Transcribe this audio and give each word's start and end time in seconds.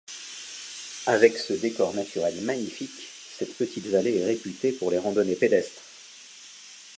Avec 1.05 1.37
ce 1.37 1.53
décor 1.53 1.93
naturel 1.93 2.33
magnifique, 2.41 3.07
cette 3.37 3.55
petite 3.55 3.85
vallée 3.85 4.17
est 4.17 4.25
réputée 4.25 4.71
pour 4.71 4.89
les 4.89 4.97
randonnées 4.97 5.35
pédestres. 5.35 5.83